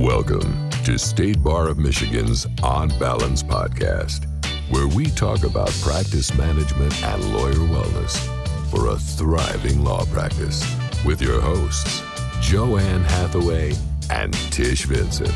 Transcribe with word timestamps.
Welcome 0.00 0.70
to 0.86 0.98
State 0.98 1.42
Bar 1.42 1.68
of 1.68 1.76
Michigan's 1.76 2.46
On 2.62 2.88
Balance 2.98 3.42
podcast, 3.42 4.24
where 4.70 4.88
we 4.88 5.10
talk 5.10 5.42
about 5.42 5.68
practice 5.82 6.34
management 6.38 7.04
and 7.04 7.22
lawyer 7.34 7.52
wellness 7.52 8.16
for 8.70 8.88
a 8.88 8.96
thriving 8.96 9.84
law 9.84 10.06
practice 10.06 10.64
with 11.04 11.20
your 11.20 11.38
hosts, 11.42 12.02
Joanne 12.40 13.02
Hathaway 13.02 13.74
and 14.08 14.32
Tish 14.50 14.86
Vincent, 14.86 15.34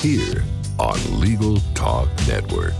here 0.00 0.44
on 0.78 0.96
Legal 1.18 1.56
Talk 1.74 2.08
Network. 2.28 2.74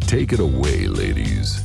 Take 0.00 0.34
it 0.34 0.40
away, 0.40 0.88
ladies. 0.88 1.61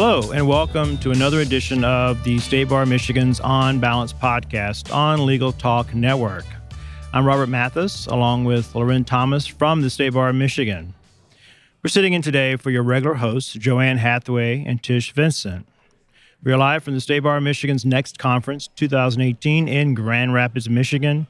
Hello, 0.00 0.30
and 0.30 0.46
welcome 0.46 0.96
to 0.98 1.10
another 1.10 1.40
edition 1.40 1.82
of 1.82 2.22
the 2.22 2.38
State 2.38 2.68
Bar 2.68 2.86
Michigan's 2.86 3.40
On 3.40 3.80
Balance 3.80 4.12
podcast 4.12 4.94
on 4.94 5.26
Legal 5.26 5.50
Talk 5.50 5.92
Network. 5.92 6.44
I'm 7.12 7.26
Robert 7.26 7.48
Mathis, 7.48 8.06
along 8.06 8.44
with 8.44 8.72
Loren 8.76 9.04
Thomas 9.04 9.44
from 9.48 9.82
the 9.82 9.90
State 9.90 10.12
Bar 10.12 10.28
of 10.28 10.36
Michigan. 10.36 10.94
We're 11.82 11.88
sitting 11.88 12.12
in 12.12 12.22
today 12.22 12.54
for 12.54 12.70
your 12.70 12.84
regular 12.84 13.16
hosts, 13.16 13.54
Joanne 13.54 13.98
Hathaway 13.98 14.64
and 14.64 14.80
Tish 14.80 15.12
Vincent. 15.12 15.66
We 16.44 16.52
are 16.52 16.58
live 16.58 16.84
from 16.84 16.94
the 16.94 17.00
State 17.00 17.24
Bar 17.24 17.38
of 17.38 17.42
Michigan's 17.42 17.84
next 17.84 18.20
conference, 18.20 18.68
2018, 18.76 19.66
in 19.66 19.94
Grand 19.94 20.32
Rapids, 20.32 20.70
Michigan. 20.70 21.26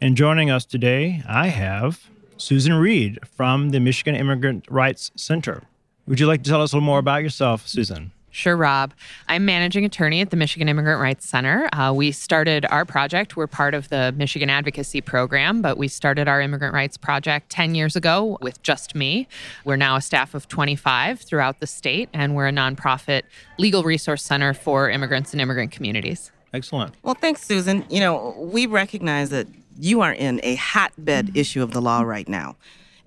And 0.00 0.16
joining 0.16 0.48
us 0.48 0.64
today, 0.64 1.24
I 1.26 1.48
have 1.48 2.08
Susan 2.36 2.74
Reed 2.74 3.18
from 3.26 3.70
the 3.70 3.80
Michigan 3.80 4.14
Immigrant 4.14 4.64
Rights 4.70 5.10
Center. 5.16 5.64
Would 6.06 6.18
you 6.18 6.26
like 6.26 6.42
to 6.42 6.50
tell 6.50 6.62
us 6.62 6.72
a 6.72 6.76
little 6.76 6.86
more 6.86 6.98
about 6.98 7.22
yourself, 7.22 7.66
Susan? 7.66 8.12
Sure, 8.32 8.56
Rob. 8.56 8.94
I'm 9.28 9.44
managing 9.44 9.84
attorney 9.84 10.22
at 10.22 10.30
the 10.30 10.38
Michigan 10.38 10.66
Immigrant 10.66 11.02
Rights 11.02 11.28
Center. 11.28 11.68
Uh, 11.74 11.92
we 11.94 12.12
started 12.12 12.64
our 12.70 12.86
project. 12.86 13.36
We're 13.36 13.46
part 13.46 13.74
of 13.74 13.90
the 13.90 14.12
Michigan 14.16 14.48
Advocacy 14.48 15.02
Program, 15.02 15.60
but 15.60 15.76
we 15.76 15.86
started 15.86 16.28
our 16.28 16.40
immigrant 16.40 16.72
rights 16.72 16.96
project 16.96 17.50
10 17.50 17.74
years 17.74 17.94
ago 17.94 18.38
with 18.40 18.62
just 18.62 18.94
me. 18.94 19.28
We're 19.66 19.76
now 19.76 19.96
a 19.96 20.00
staff 20.00 20.34
of 20.34 20.48
25 20.48 21.20
throughout 21.20 21.60
the 21.60 21.66
state, 21.66 22.08
and 22.14 22.34
we're 22.34 22.48
a 22.48 22.52
nonprofit 22.52 23.24
legal 23.58 23.82
resource 23.82 24.22
center 24.22 24.54
for 24.54 24.88
immigrants 24.88 25.32
and 25.32 25.40
immigrant 25.40 25.70
communities. 25.70 26.32
Excellent. 26.54 26.94
Well, 27.02 27.14
thanks, 27.14 27.42
Susan. 27.42 27.84
You 27.90 28.00
know, 28.00 28.34
we 28.38 28.64
recognize 28.64 29.28
that 29.28 29.46
you 29.78 30.00
are 30.00 30.12
in 30.12 30.40
a 30.42 30.54
hotbed 30.54 31.26
mm-hmm. 31.26 31.38
issue 31.38 31.62
of 31.62 31.72
the 31.72 31.82
law 31.82 32.00
right 32.00 32.28
now 32.28 32.56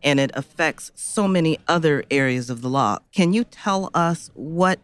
and 0.04 0.20
it 0.20 0.32
affects 0.34 0.92
so 0.96 1.28
many 1.28 1.60
other 1.68 2.04
areas 2.12 2.50
of 2.50 2.62
the 2.62 2.70
law. 2.70 3.00
Can 3.12 3.34
you 3.34 3.44
tell 3.44 3.90
us 3.94 4.30
what 4.34 4.80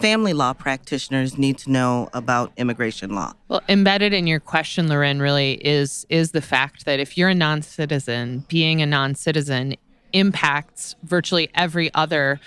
family 0.00 0.32
law 0.32 0.52
practitioners 0.52 1.36
need 1.36 1.58
to 1.58 1.70
know 1.70 2.08
about 2.14 2.52
immigration 2.56 3.14
law? 3.14 3.32
Well, 3.48 3.62
embedded 3.68 4.12
in 4.12 4.26
your 4.26 4.40
question, 4.40 4.88
Loren, 4.88 5.20
really 5.20 5.54
is 5.54 6.06
is 6.08 6.32
the 6.32 6.40
fact 6.40 6.86
that 6.86 6.98
if 6.98 7.18
you're 7.18 7.28
a 7.28 7.34
non-citizen, 7.34 8.44
being 8.48 8.80
a 8.80 8.86
non-citizen 8.86 9.76
impacts 10.12 10.96
virtually 11.02 11.50
every 11.54 11.92
other 11.94 12.40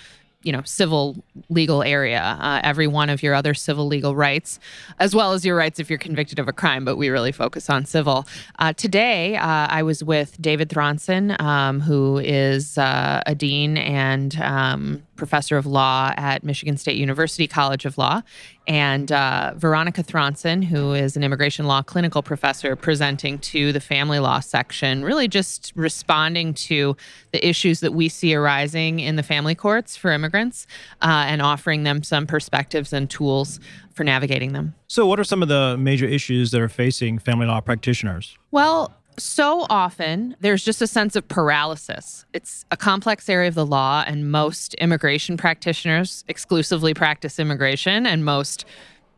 you 0.44 0.52
know 0.52 0.62
civil 0.64 1.16
legal 1.50 1.82
area 1.84 2.38
uh, 2.40 2.60
every 2.64 2.88
one 2.88 3.10
of 3.10 3.24
your 3.24 3.34
other 3.34 3.54
civil 3.54 3.88
legal 3.88 4.16
rights 4.16 4.60
as 5.00 5.16
well 5.16 5.34
as 5.34 5.46
your 5.46 5.56
rights 5.56 5.80
if 5.80 5.90
you're 5.90 6.00
convicted 6.00 6.38
of 6.40 6.48
a 6.48 6.54
crime 6.54 6.86
but 6.86 6.98
we 6.98 7.10
really 7.10 7.32
focus 7.32 7.70
on 7.70 7.86
civil. 7.86 8.28
Uh, 8.60 8.74
today 8.74 9.36
uh, 9.38 9.68
i 9.70 9.82
was 9.82 10.04
with 10.04 10.40
david 10.42 10.70
thronson 10.70 11.36
um, 11.40 11.80
who 11.80 12.18
is 12.20 12.78
uh, 12.78 13.22
a 13.26 13.34
dean 13.34 13.78
and 13.78 14.40
um, 14.42 15.02
professor 15.16 15.58
of 15.58 15.66
law 15.66 16.14
at 16.18 16.44
Michigan 16.44 16.78
State 16.78 16.98
University 16.98 17.48
College 17.48 17.86
of 17.86 17.98
Law, 17.98 18.22
and 18.68 19.12
uh, 19.12 19.54
Veronica 19.56 20.04
Thronson, 20.04 20.64
who 20.64 20.94
is 20.94 21.18
an 21.18 21.24
immigration 21.24 21.66
law 21.66 21.82
clinical 21.82 22.24
professor, 22.24 22.76
presenting 22.76 23.38
to 23.40 23.72
the 23.72 23.80
family 23.80 24.20
law 24.20 24.40
section, 24.40 25.04
really 25.04 25.28
just 25.28 25.74
responding 25.76 26.54
to 26.54 26.96
the 27.32 27.46
issues 27.48 27.82
that 27.82 27.94
we 27.94 28.10
see 28.10 28.34
arising 28.34 29.00
in 29.00 29.16
the 29.16 29.24
family 29.24 29.56
courts 29.56 29.96
for 29.98 30.12
immigrants 30.12 30.66
uh, 31.02 31.26
and 31.28 31.42
offering 31.42 31.84
them 31.84 32.04
some 32.04 32.26
perspectives 32.26 32.94
and 32.94 33.10
tools 33.10 33.60
for 33.94 34.04
navigating 34.04 34.54
them. 34.54 34.74
So, 34.88 35.06
what 35.06 35.20
are 35.20 35.24
some 35.24 35.42
of 35.42 35.50
the 35.50 35.78
major 35.78 36.06
issues 36.06 36.52
that 36.52 36.62
are 36.62 36.70
facing 36.70 37.20
family 37.20 37.46
law 37.46 37.62
practitioners? 37.62 38.38
Well, 38.52 38.94
so 39.18 39.66
often 39.70 40.36
there's 40.40 40.64
just 40.64 40.82
a 40.82 40.88
sense 40.88 41.16
of 41.16 41.28
paralysis. 41.28 42.26
It's 42.34 42.66
a 42.72 42.78
complex 42.78 43.30
area 43.30 43.48
of 43.48 43.56
the 43.56 43.66
law, 43.66 44.04
and 44.06 44.32
most 44.32 44.74
immigration 44.76 45.38
practitioners 45.38 46.24
exclusively 46.28 46.94
practice 46.94 47.40
immigration, 47.40 48.06
and 48.06 48.26
most 48.26 48.66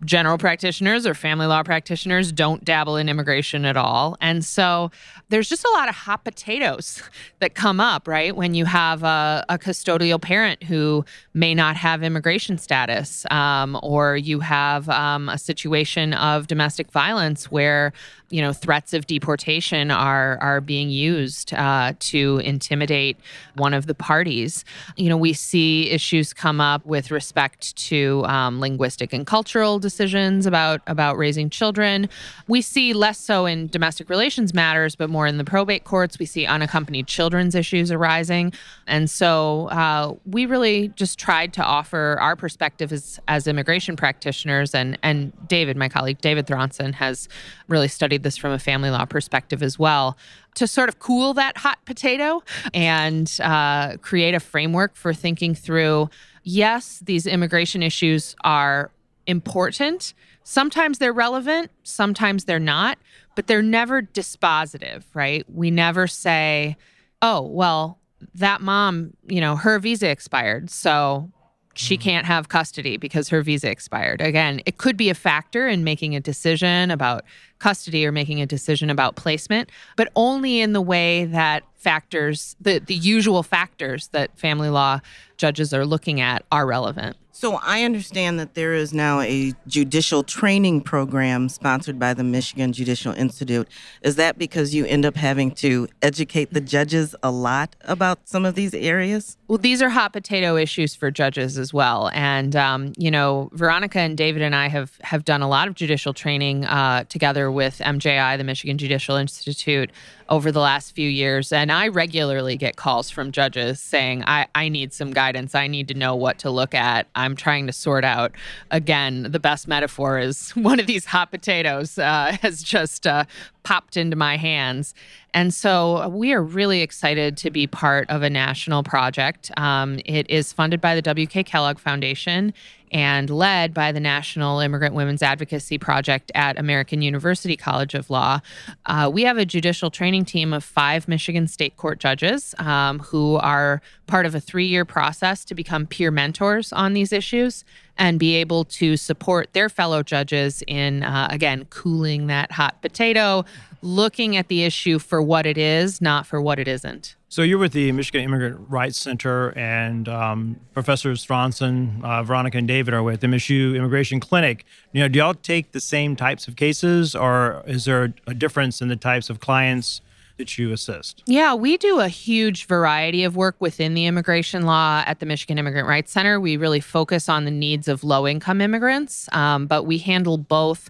general 0.05 0.37
practitioners 0.37 1.05
or 1.05 1.13
family 1.13 1.47
law 1.47 1.63
practitioners 1.63 2.31
don't 2.31 2.63
dabble 2.63 2.95
in 2.95 3.09
immigration 3.09 3.65
at 3.65 3.75
all. 3.75 4.15
And 4.21 4.45
so 4.45 4.91
there's 5.29 5.49
just 5.49 5.65
a 5.65 5.69
lot 5.71 5.89
of 5.89 5.95
hot 5.95 6.23
potatoes 6.23 7.01
that 7.39 7.55
come 7.55 7.79
up, 7.79 8.07
right? 8.07 8.35
When 8.35 8.53
you 8.53 8.65
have 8.65 9.03
a, 9.03 9.43
a 9.49 9.57
custodial 9.57 10.21
parent 10.21 10.63
who 10.63 11.03
may 11.33 11.53
not 11.53 11.75
have 11.75 12.03
immigration 12.03 12.57
status, 12.57 13.25
um, 13.31 13.77
or 13.81 14.15
you 14.15 14.39
have 14.39 14.87
um, 14.89 15.29
a 15.29 15.37
situation 15.37 16.13
of 16.13 16.47
domestic 16.47 16.91
violence 16.91 17.51
where 17.51 17.91
you 18.29 18.41
know 18.41 18.53
threats 18.53 18.93
of 18.93 19.05
deportation 19.05 19.91
are 19.91 20.37
are 20.41 20.59
being 20.59 20.89
used 20.89 21.53
uh, 21.53 21.93
to 21.99 22.41
intimidate 22.43 23.17
one 23.55 23.73
of 23.73 23.85
the 23.85 23.93
parties. 23.93 24.65
You 24.97 25.09
know, 25.09 25.17
we 25.17 25.33
see 25.33 25.89
issues 25.89 26.33
come 26.33 26.59
up 26.59 26.85
with 26.85 27.11
respect 27.11 27.75
to 27.87 28.23
um, 28.25 28.59
linguistic 28.59 29.13
and 29.13 29.25
cultural 29.27 29.79
decisions 29.95 30.45
about 30.45 30.81
about 30.87 31.17
raising 31.17 31.49
children. 31.49 32.09
We 32.47 32.61
see 32.61 32.93
less 32.93 33.17
so 33.17 33.45
in 33.45 33.67
domestic 33.67 34.09
relations 34.09 34.53
matters, 34.53 34.95
but 34.95 35.09
more 35.09 35.25
in 35.25 35.37
the 35.37 35.45
probate 35.45 35.85
courts. 35.85 36.19
We 36.19 36.25
see 36.25 36.45
unaccompanied 36.45 37.07
children's 37.07 37.55
issues 37.55 37.91
arising, 37.91 38.51
and 38.87 39.09
so 39.09 39.67
uh, 39.69 40.15
we 40.25 40.45
really 40.45 40.89
just 40.89 41.17
tried 41.17 41.53
to 41.53 41.63
offer 41.63 42.17
our 42.19 42.35
perspective 42.35 42.91
as 42.91 43.19
as 43.29 43.47
immigration 43.47 43.95
practitioners. 43.95 44.75
And 44.75 44.97
and 45.01 45.31
David, 45.47 45.77
my 45.77 45.87
colleague 45.87 46.19
David 46.19 46.45
Thronson, 46.47 46.93
has 46.93 47.29
really 47.69 47.87
studied 47.87 48.23
this 48.23 48.35
from 48.35 48.51
a 48.51 48.59
family 48.59 48.89
law 48.89 49.05
perspective 49.05 49.63
as 49.63 49.79
well 49.79 50.17
to 50.55 50.67
sort 50.67 50.89
of 50.89 50.99
cool 50.99 51.33
that 51.33 51.57
hot 51.57 51.79
potato 51.85 52.41
and 52.73 53.37
uh, 53.41 53.97
create 53.97 54.33
a 54.33 54.39
framework 54.39 54.95
for 54.95 55.13
thinking 55.13 55.53
through 55.53 56.09
yes, 56.45 57.01
these 57.03 57.27
immigration 57.27 57.83
issues 57.83 58.35
are 58.43 58.91
important. 59.27 60.13
Sometimes 60.43 60.99
they're 60.99 61.13
relevant, 61.13 61.71
sometimes 61.83 62.45
they're 62.45 62.59
not, 62.59 62.97
but 63.35 63.47
they're 63.47 63.61
never 63.61 64.01
dispositive, 64.01 65.03
right? 65.13 65.45
We 65.49 65.71
never 65.71 66.07
say, 66.07 66.77
oh, 67.21 67.41
well, 67.41 67.99
that 68.35 68.61
mom, 68.61 69.13
you 69.27 69.41
know, 69.41 69.55
her 69.55 69.79
visa 69.79 70.09
expired. 70.09 70.69
So 70.69 71.31
she 71.73 71.95
mm-hmm. 71.95 72.03
can't 72.03 72.25
have 72.25 72.49
custody 72.49 72.97
because 72.97 73.29
her 73.29 73.41
visa 73.41 73.69
expired. 73.69 74.21
Again, 74.21 74.61
it 74.65 74.77
could 74.77 74.97
be 74.97 75.09
a 75.09 75.13
factor 75.13 75.67
in 75.67 75.83
making 75.83 76.15
a 76.15 76.19
decision 76.19 76.91
about 76.91 77.25
custody 77.65 78.05
or 78.05 78.11
making 78.11 78.39
a 78.41 78.45
decision 78.45 78.91
about 78.91 79.15
placement, 79.15 79.71
but 79.95 80.07
only 80.15 80.61
in 80.61 80.73
the 80.73 80.81
way 80.81 81.25
that 81.25 81.63
factors, 81.73 82.55
the, 82.61 82.77
the 82.77 82.93
usual 82.93 83.41
factors 83.41 84.09
that 84.09 84.37
family 84.37 84.69
law 84.69 84.99
judges 85.37 85.73
are 85.73 85.83
looking 85.83 86.21
at, 86.21 86.45
are 86.51 86.67
relevant. 86.67 87.17
So 87.31 87.59
I 87.61 87.83
understand 87.83 88.39
that 88.39 88.53
there 88.53 88.73
is 88.73 88.93
now 88.93 89.19
a 89.19 89.51
judicial 89.67 90.23
training 90.23 90.81
program 90.81 91.49
sponsored 91.49 91.99
by 91.99 92.13
the 92.13 92.23
Michigan 92.23 92.71
Judicial 92.71 93.11
Institute. 93.11 93.67
Is 94.01 94.15
that 94.15 94.37
because 94.37 94.73
you 94.73 94.85
end 94.85 95.05
up 95.05 95.17
having 95.17 95.51
to 95.55 95.89
educate 96.01 96.53
the 96.53 96.61
judges 96.61 97.13
a 97.21 97.31
lot 97.31 97.75
about 97.81 98.19
some 98.23 98.45
of 98.45 98.55
these 98.55 98.73
areas? 98.73 99.35
Well, 99.49 99.57
these 99.57 99.81
are 99.81 99.89
hot 99.89 100.13
potato 100.13 100.55
issues 100.55 100.95
for 100.95 101.11
judges 101.11 101.57
as 101.57 101.73
well. 101.73 102.09
And, 102.13 102.55
um, 102.55 102.93
you 102.97 103.11
know, 103.11 103.49
Veronica 103.51 103.99
and 103.99 104.17
David 104.17 104.41
and 104.41 104.55
I 104.55 104.69
have, 104.69 104.97
have 105.01 105.25
done 105.25 105.41
a 105.41 105.49
lot 105.49 105.67
of 105.67 105.75
judicial 105.75 106.13
training 106.13 106.63
uh, 106.63 107.03
together 107.09 107.51
with 107.55 107.79
MJI, 107.79 108.37
the 108.37 108.43
Michigan 108.43 108.77
Judicial 108.77 109.15
Institute, 109.15 109.89
over 110.29 110.51
the 110.51 110.59
last 110.59 110.93
few 110.93 111.09
years. 111.09 111.51
And 111.51 111.71
I 111.71 111.87
regularly 111.87 112.57
get 112.57 112.75
calls 112.75 113.09
from 113.09 113.31
judges 113.31 113.79
saying, 113.79 114.23
I, 114.25 114.47
I 114.53 114.69
need 114.69 114.93
some 114.93 115.11
guidance. 115.11 115.55
I 115.55 115.67
need 115.67 115.87
to 115.87 115.93
know 115.93 116.15
what 116.15 116.39
to 116.39 116.49
look 116.49 116.73
at. 116.73 117.07
I'm 117.15 117.35
trying 117.35 117.67
to 117.67 117.73
sort 117.73 118.03
out. 118.03 118.31
Again, 118.71 119.31
the 119.31 119.39
best 119.39 119.67
metaphor 119.67 120.19
is 120.19 120.49
one 120.55 120.79
of 120.79 120.87
these 120.87 121.05
hot 121.05 121.31
potatoes 121.31 121.97
uh, 121.97 122.37
has 122.41 122.61
just 122.61 123.07
uh, 123.07 123.25
popped 123.63 123.97
into 123.97 124.15
my 124.15 124.37
hands. 124.37 124.93
And 125.33 125.53
so 125.53 126.07
we 126.09 126.33
are 126.33 126.41
really 126.41 126.81
excited 126.81 127.35
to 127.37 127.51
be 127.51 127.67
part 127.67 128.09
of 128.09 128.23
a 128.23 128.29
national 128.29 128.83
project. 128.83 129.51
Um, 129.57 129.99
it 130.05 130.29
is 130.29 130.53
funded 130.53 130.79
by 130.79 130.95
the 130.95 131.01
W.K. 131.01 131.43
Kellogg 131.43 131.77
Foundation 131.77 132.53
and 132.95 133.29
led 133.29 133.73
by 133.73 133.91
the 133.91 133.99
National 133.99 134.61
Immigrant 134.61 134.95
Women's 134.95 135.21
Advocacy 135.21 135.77
Project 135.77 136.31
at 136.33 136.57
American 136.57 137.01
University 137.01 137.57
College 137.57 137.93
of 137.93 138.09
Law. 138.09 138.39
Uh, 138.85 139.11
we 139.13 139.23
have 139.23 139.37
a 139.37 139.43
judicial 139.43 139.91
training 139.91 140.23
team 140.23 140.53
of 140.53 140.63
five 140.63 141.05
Michigan 141.05 141.45
State 141.49 141.75
Court 141.75 141.99
judges 141.99 142.55
um, 142.57 142.99
who 142.99 143.35
are 143.35 143.81
part 144.07 144.25
of 144.25 144.33
a 144.33 144.39
three 144.39 144.67
year 144.67 144.85
process 144.85 145.43
to 145.43 145.53
become 145.53 145.85
peer 145.85 146.09
mentors 146.09 146.71
on 146.71 146.93
these 146.93 147.11
issues. 147.11 147.65
And 147.97 148.19
be 148.19 148.35
able 148.35 148.65
to 148.65 148.97
support 148.97 149.53
their 149.53 149.69
fellow 149.69 150.03
judges 150.03 150.61
in, 150.67 151.01
uh, 151.01 151.29
again, 151.31 151.65
cooling 151.69 152.27
that 152.27 152.51
hot 152.51 152.81
potato, 152.81 153.45
looking 153.81 154.35
at 154.35 154.49
the 154.49 154.63
issue 154.63 154.99
for 154.99 155.21
what 155.21 155.45
it 155.45 155.57
is, 155.57 156.01
not 156.01 156.25
for 156.25 156.41
what 156.41 156.59
it 156.59 156.67
isn't. 156.67 157.15
So 157.35 157.41
you're 157.41 157.57
with 157.57 157.73
the 157.73 157.91
Michigan 157.91 158.21
Immigrant 158.21 158.65
Rights 158.69 158.97
Center, 158.97 159.49
and 159.57 160.07
um, 160.07 160.59
Professors 160.73 161.25
Thronson, 161.25 162.01
uh, 162.03 162.23
Veronica, 162.23 162.57
and 162.57 162.67
David 162.67 162.93
are 162.93 163.03
with 163.03 163.21
MSU 163.21 163.75
Immigration 163.75 164.19
Clinic. 164.19 164.65
You 164.93 165.01
know, 165.01 165.07
do 165.07 165.19
y'all 165.19 165.33
take 165.33 165.71
the 165.73 165.81
same 165.81 166.15
types 166.15 166.47
of 166.47 166.55
cases, 166.55 167.13
or 167.13 167.61
is 167.67 167.85
there 167.85 168.13
a 168.25 168.33
difference 168.33 168.81
in 168.81 168.87
the 168.87 168.95
types 168.95 169.29
of 169.29 169.39
clients 169.39 170.01
that 170.37 170.57
you 170.57 170.71
assist? 170.71 171.23
Yeah, 171.25 171.53
we 171.53 171.77
do 171.77 171.99
a 171.99 172.07
huge 172.07 172.67
variety 172.67 173.23
of 173.23 173.35
work 173.35 173.55
within 173.59 173.93
the 173.93 174.05
immigration 174.05 174.63
law 174.63 175.03
at 175.05 175.19
the 175.19 175.25
Michigan 175.25 175.57
Immigrant 175.57 175.87
Rights 175.87 176.11
Center. 176.11 176.39
We 176.39 176.57
really 176.57 176.79
focus 176.79 177.29
on 177.29 177.45
the 177.45 177.51
needs 177.51 177.87
of 177.87 178.03
low 178.03 178.27
income 178.27 178.61
immigrants, 178.61 179.29
um, 179.31 179.67
but 179.67 179.83
we 179.83 179.97
handle 179.97 180.37
both 180.37 180.89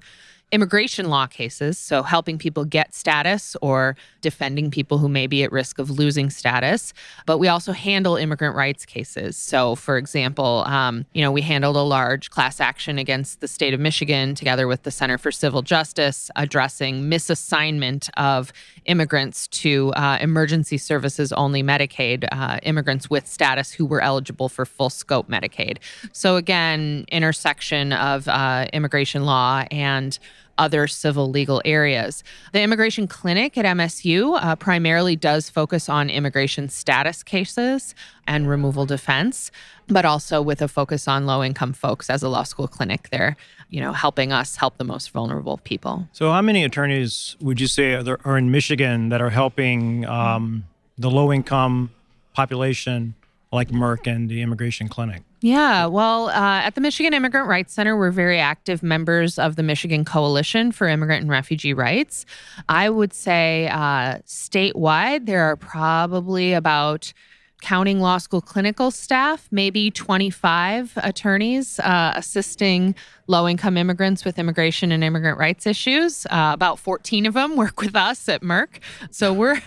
immigration 0.51 1.09
law 1.09 1.27
cases, 1.27 1.77
so 1.77 2.03
helping 2.03 2.37
people 2.37 2.65
get 2.65 2.93
status 2.93 3.55
or 3.61 3.95
defending 4.25 4.71
people 4.71 4.97
who 4.97 5.07
may 5.07 5.27
be 5.27 5.43
at 5.43 5.51
risk 5.51 5.77
of 5.77 5.91
losing 5.91 6.31
status. 6.31 6.93
But 7.27 7.37
we 7.37 7.47
also 7.47 7.73
handle 7.73 8.15
immigrant 8.15 8.55
rights 8.55 8.83
cases. 8.83 9.37
So, 9.37 9.75
for 9.75 9.97
example, 9.97 10.63
um, 10.65 11.05
you 11.13 11.21
know, 11.21 11.31
we 11.31 11.43
handled 11.43 11.75
a 11.75 11.83
large 11.83 12.31
class 12.31 12.59
action 12.59 12.97
against 12.97 13.39
the 13.39 13.47
state 13.47 13.75
of 13.75 13.79
Michigan 13.79 14.33
together 14.33 14.67
with 14.67 14.81
the 14.81 14.89
Center 14.89 15.19
for 15.19 15.31
Civil 15.31 15.61
Justice 15.61 16.31
addressing 16.35 17.03
misassignment 17.03 18.09
of 18.17 18.51
immigrants 18.85 19.47
to 19.47 19.93
uh, 19.93 20.17
emergency 20.19 20.79
services 20.79 21.31
only 21.33 21.61
Medicaid 21.61 22.27
uh, 22.31 22.57
immigrants 22.63 23.07
with 23.07 23.27
status 23.27 23.71
who 23.71 23.85
were 23.85 24.01
eligible 24.01 24.49
for 24.49 24.65
full 24.65 24.89
scope 24.89 25.29
Medicaid. 25.29 25.77
So, 26.13 26.35
again, 26.35 27.05
intersection 27.11 27.93
of 27.93 28.27
uh, 28.27 28.65
immigration 28.73 29.25
law 29.25 29.65
and 29.69 30.17
other 30.57 30.87
civil 30.87 31.29
legal 31.29 31.61
areas. 31.65 32.23
The 32.53 32.61
immigration 32.61 33.07
clinic 33.07 33.57
at 33.57 33.65
MSU 33.65 34.39
uh, 34.41 34.55
primarily 34.55 35.15
does 35.15 35.49
focus 35.49 35.89
on 35.89 36.09
immigration 36.09 36.69
status 36.69 37.23
cases 37.23 37.95
and 38.27 38.47
removal 38.47 38.85
defense, 38.85 39.51
but 39.87 40.05
also 40.05 40.41
with 40.41 40.61
a 40.61 40.67
focus 40.67 41.07
on 41.07 41.25
low 41.25 41.43
income 41.43 41.73
folks 41.73 42.09
as 42.09 42.23
a 42.23 42.29
law 42.29 42.43
school 42.43 42.67
clinic 42.67 43.09
there, 43.09 43.35
you 43.69 43.81
know, 43.81 43.93
helping 43.93 44.31
us 44.31 44.55
help 44.55 44.77
the 44.77 44.83
most 44.83 45.11
vulnerable 45.11 45.57
people. 45.57 46.07
So, 46.11 46.31
how 46.31 46.41
many 46.41 46.63
attorneys 46.63 47.35
would 47.39 47.59
you 47.59 47.67
say 47.67 47.93
are, 47.93 48.03
there, 48.03 48.19
are 48.25 48.37
in 48.37 48.51
Michigan 48.51 49.09
that 49.09 49.21
are 49.21 49.29
helping 49.29 50.05
um, 50.05 50.65
the 50.97 51.11
low 51.11 51.31
income 51.31 51.91
population 52.33 53.15
like 53.55 53.69
MIRC 53.69 54.07
and 54.07 54.29
the 54.29 54.41
immigration 54.41 54.87
clinic? 54.87 55.23
Yeah, 55.41 55.85
well, 55.85 56.29
uh, 56.29 56.61
at 56.63 56.75
the 56.75 56.81
Michigan 56.81 57.13
Immigrant 57.13 57.47
Rights 57.47 57.73
Center, 57.73 57.97
we're 57.97 58.11
very 58.11 58.39
active 58.39 58.81
members 58.81 59.37
of 59.37 59.55
the 59.55 59.63
Michigan 59.63 60.05
Coalition 60.05 60.71
for 60.71 60.87
Immigrant 60.87 61.21
and 61.21 61.31
Refugee 61.31 61.73
Rights. 61.73 62.25
I 62.69 62.89
would 62.89 63.13
say 63.13 63.67
uh, 63.67 64.19
statewide, 64.25 65.25
there 65.25 65.43
are 65.43 65.55
probably 65.55 66.53
about 66.53 67.13
counting 67.61 67.99
law 67.99 68.17
school 68.17 68.41
clinical 68.41 68.91
staff, 68.91 69.47
maybe 69.51 69.89
25 69.89 70.93
attorneys 70.97 71.79
uh, 71.79 72.13
assisting 72.15 72.93
low 73.27 73.47
income 73.47 73.77
immigrants 73.77 74.23
with 74.23 74.37
immigration 74.37 74.91
and 74.91 75.03
immigrant 75.03 75.37
rights 75.37 75.65
issues. 75.65 76.25
Uh, 76.27 76.51
about 76.53 76.77
14 76.79 77.25
of 77.25 77.33
them 77.33 77.55
work 77.55 77.81
with 77.81 77.95
us 77.95 78.29
at 78.29 78.41
MIRC. 78.41 78.79
So 79.09 79.33
we're 79.33 79.61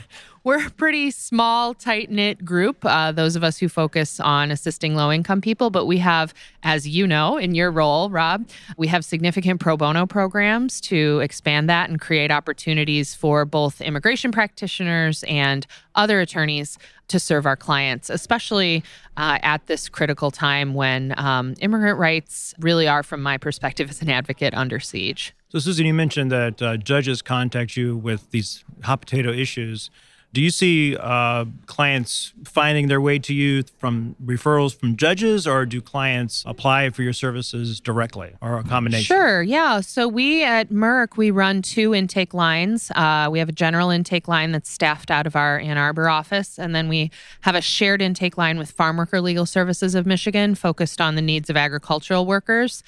we're 0.48 0.66
a 0.66 0.70
pretty 0.70 1.10
small, 1.10 1.74
tight 1.74 2.10
knit 2.10 2.42
group, 2.42 2.82
uh, 2.82 3.12
those 3.12 3.36
of 3.36 3.44
us 3.44 3.58
who 3.58 3.68
focus 3.68 4.18
on 4.18 4.50
assisting 4.50 4.94
low 4.94 5.12
income 5.12 5.42
people. 5.42 5.68
But 5.68 5.84
we 5.84 5.98
have, 5.98 6.32
as 6.62 6.88
you 6.88 7.06
know, 7.06 7.36
in 7.36 7.54
your 7.54 7.70
role, 7.70 8.08
Rob, 8.08 8.48
we 8.78 8.86
have 8.86 9.04
significant 9.04 9.60
pro 9.60 9.76
bono 9.76 10.06
programs 10.06 10.80
to 10.80 11.20
expand 11.20 11.68
that 11.68 11.90
and 11.90 12.00
create 12.00 12.30
opportunities 12.30 13.14
for 13.14 13.44
both 13.44 13.82
immigration 13.82 14.32
practitioners 14.32 15.22
and 15.24 15.66
other 15.94 16.18
attorneys 16.18 16.78
to 17.08 17.20
serve 17.20 17.44
our 17.44 17.56
clients, 17.56 18.08
especially 18.08 18.82
uh, 19.18 19.38
at 19.42 19.66
this 19.66 19.90
critical 19.90 20.30
time 20.30 20.72
when 20.72 21.12
um, 21.18 21.56
immigrant 21.60 21.98
rights 21.98 22.54
really 22.58 22.88
are, 22.88 23.02
from 23.02 23.22
my 23.22 23.36
perspective 23.36 23.90
as 23.90 24.00
an 24.00 24.08
advocate, 24.08 24.54
under 24.54 24.80
siege. 24.80 25.34
So, 25.50 25.58
Susan, 25.58 25.84
you 25.84 25.92
mentioned 25.92 26.32
that 26.32 26.62
uh, 26.62 26.78
judges 26.78 27.20
contact 27.20 27.76
you 27.76 27.98
with 27.98 28.30
these 28.30 28.64
hot 28.82 29.02
potato 29.02 29.30
issues. 29.30 29.90
Do 30.34 30.42
you 30.42 30.50
see 30.50 30.94
uh, 30.94 31.46
clients 31.64 32.34
finding 32.44 32.88
their 32.88 33.00
way 33.00 33.18
to 33.18 33.32
you 33.32 33.64
from 33.78 34.14
referrals 34.22 34.76
from 34.76 34.96
judges, 34.96 35.46
or 35.46 35.64
do 35.64 35.80
clients 35.80 36.44
apply 36.46 36.90
for 36.90 37.02
your 37.02 37.14
services 37.14 37.80
directly, 37.80 38.34
or 38.42 38.58
a 38.58 38.62
combination? 38.62 39.04
Sure, 39.04 39.42
yeah. 39.42 39.80
So 39.80 40.06
we 40.06 40.44
at 40.44 40.68
MIRC 40.68 41.16
we 41.16 41.30
run 41.30 41.62
two 41.62 41.94
intake 41.94 42.34
lines. 42.34 42.90
Uh, 42.90 43.28
we 43.30 43.38
have 43.38 43.48
a 43.48 43.52
general 43.52 43.88
intake 43.88 44.28
line 44.28 44.52
that's 44.52 44.70
staffed 44.70 45.10
out 45.10 45.26
of 45.26 45.34
our 45.34 45.58
Ann 45.60 45.78
Arbor 45.78 46.10
office, 46.10 46.58
and 46.58 46.74
then 46.74 46.88
we 46.88 47.10
have 47.40 47.54
a 47.54 47.62
shared 47.62 48.02
intake 48.02 48.36
line 48.36 48.58
with 48.58 48.70
Farm 48.70 48.98
Worker 48.98 49.22
Legal 49.22 49.46
Services 49.46 49.94
of 49.94 50.04
Michigan, 50.04 50.54
focused 50.54 51.00
on 51.00 51.14
the 51.14 51.22
needs 51.22 51.48
of 51.48 51.56
agricultural 51.56 52.26
workers. 52.26 52.82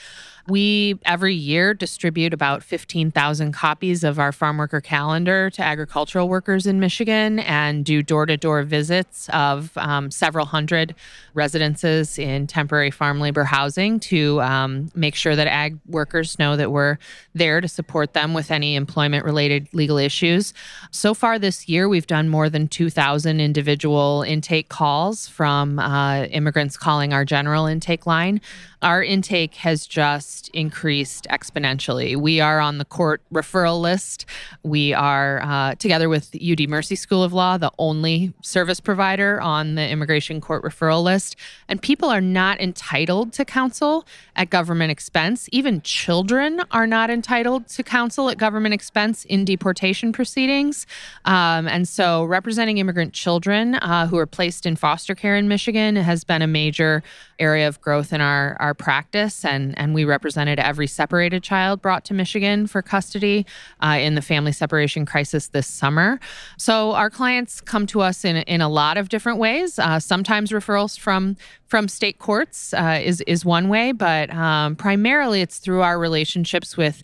We 0.48 0.98
every 1.04 1.34
year 1.34 1.74
distribute 1.74 2.32
about 2.32 2.62
15,000 2.62 3.52
copies 3.52 4.04
of 4.04 4.18
our 4.18 4.32
farm 4.32 4.58
worker 4.58 4.80
calendar 4.80 5.50
to 5.50 5.62
agricultural 5.62 6.28
workers 6.28 6.66
in 6.66 6.80
Michigan 6.80 7.38
and 7.40 7.84
do 7.84 8.02
door 8.02 8.26
to 8.26 8.36
door 8.36 8.62
visits 8.62 9.28
of 9.32 9.76
um, 9.76 10.10
several 10.10 10.46
hundred 10.46 10.94
residences 11.34 12.18
in 12.18 12.46
temporary 12.46 12.90
farm 12.90 13.20
labor 13.20 13.44
housing 13.44 14.00
to 14.00 14.40
um, 14.40 14.90
make 14.94 15.14
sure 15.14 15.36
that 15.36 15.46
ag 15.46 15.78
workers 15.86 16.38
know 16.38 16.56
that 16.56 16.70
we're 16.70 16.98
there 17.34 17.60
to 17.60 17.68
support 17.68 18.12
them 18.12 18.34
with 18.34 18.50
any 18.50 18.74
employment 18.74 19.24
related 19.24 19.68
legal 19.72 19.98
issues. 19.98 20.52
So 20.90 21.14
far 21.14 21.38
this 21.38 21.68
year, 21.68 21.88
we've 21.88 22.06
done 22.06 22.28
more 22.28 22.48
than 22.48 22.68
2,000 22.68 23.40
individual 23.40 24.22
intake 24.26 24.68
calls 24.68 25.28
from 25.28 25.78
uh, 25.78 26.24
immigrants 26.24 26.76
calling 26.76 27.12
our 27.12 27.24
general 27.24 27.66
intake 27.66 28.06
line. 28.06 28.40
Our 28.82 29.02
intake 29.02 29.56
has 29.56 29.86
just 29.86 30.29
increased 30.54 31.26
exponentially. 31.30 32.16
We 32.16 32.40
are 32.40 32.60
on 32.60 32.78
the 32.78 32.84
court 32.84 33.22
referral 33.32 33.80
list. 33.80 34.26
We 34.62 34.92
are, 34.94 35.40
uh, 35.42 35.74
together 35.76 36.08
with 36.08 36.34
UD 36.34 36.68
Mercy 36.68 36.96
School 36.96 37.22
of 37.22 37.32
Law, 37.32 37.58
the 37.58 37.72
only 37.78 38.32
service 38.42 38.80
provider 38.80 39.40
on 39.40 39.74
the 39.74 39.88
immigration 39.88 40.40
court 40.40 40.62
referral 40.62 41.02
list. 41.02 41.36
And 41.68 41.80
people 41.80 42.08
are 42.08 42.20
not 42.20 42.60
entitled 42.60 43.32
to 43.34 43.44
counsel 43.44 44.06
at 44.36 44.50
government 44.50 44.90
expense. 44.90 45.48
Even 45.52 45.82
children 45.82 46.62
are 46.70 46.86
not 46.86 47.10
entitled 47.10 47.68
to 47.68 47.82
counsel 47.82 48.30
at 48.30 48.38
government 48.38 48.74
expense 48.74 49.24
in 49.24 49.44
deportation 49.44 50.12
proceedings. 50.12 50.86
Um, 51.24 51.68
and 51.68 51.88
so, 51.88 52.24
representing 52.24 52.78
immigrant 52.78 53.12
children 53.12 53.74
uh, 53.76 54.06
who 54.06 54.18
are 54.18 54.26
placed 54.26 54.66
in 54.66 54.76
foster 54.76 55.14
care 55.14 55.36
in 55.36 55.48
Michigan 55.48 55.96
has 55.96 56.24
been 56.24 56.42
a 56.42 56.46
major 56.46 57.02
area 57.38 57.66
of 57.66 57.80
growth 57.80 58.12
in 58.12 58.20
our, 58.20 58.56
our 58.60 58.74
practice. 58.74 59.44
And, 59.44 59.76
and 59.78 59.94
we 59.94 60.04
represented 60.20 60.58
every 60.58 60.86
separated 60.86 61.42
child 61.42 61.80
brought 61.80 62.04
to 62.04 62.12
Michigan 62.12 62.66
for 62.66 62.82
custody 62.82 63.46
uh, 63.82 63.96
in 63.98 64.16
the 64.16 64.20
family 64.20 64.52
separation 64.52 65.06
crisis 65.06 65.48
this 65.48 65.66
summer. 65.66 66.20
So 66.58 66.92
our 66.92 67.08
clients 67.08 67.62
come 67.62 67.86
to 67.86 68.02
us 68.02 68.22
in, 68.22 68.36
in 68.36 68.60
a 68.60 68.68
lot 68.68 68.98
of 68.98 69.08
different 69.08 69.38
ways. 69.38 69.78
Uh, 69.78 69.98
sometimes 69.98 70.50
referrals 70.50 70.98
from 70.98 71.36
from 71.68 71.88
state 71.88 72.18
courts 72.18 72.74
uh, 72.74 73.00
is 73.02 73.22
is 73.22 73.46
one 73.46 73.70
way, 73.70 73.92
but 73.92 74.28
um, 74.34 74.76
primarily 74.76 75.40
it's 75.40 75.58
through 75.58 75.80
our 75.80 75.98
relationships 75.98 76.76
with 76.76 77.02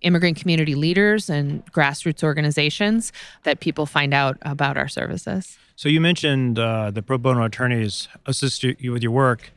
immigrant 0.00 0.36
community 0.36 0.74
leaders 0.74 1.30
and 1.30 1.64
grassroots 1.72 2.24
organizations 2.24 3.12
that 3.44 3.60
people 3.60 3.86
find 3.86 4.12
out 4.12 4.38
about 4.42 4.76
our 4.76 4.88
services. 4.88 5.56
So 5.76 5.88
you 5.88 6.00
mentioned 6.00 6.58
uh, 6.58 6.90
the 6.90 7.02
pro 7.02 7.18
bono 7.18 7.44
attorneys 7.44 8.08
assist 8.24 8.64
you 8.64 8.90
with 8.90 9.02
your 9.02 9.12
work 9.12 9.52